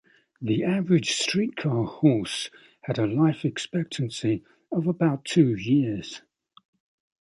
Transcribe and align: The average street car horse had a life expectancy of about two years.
The 0.41 0.63
average 0.63 1.11
street 1.11 1.55
car 1.55 1.83
horse 1.85 2.49
had 2.81 2.97
a 2.97 3.05
life 3.05 3.45
expectancy 3.45 4.43
of 4.71 4.87
about 4.87 5.25
two 5.25 5.53
years. 5.55 6.23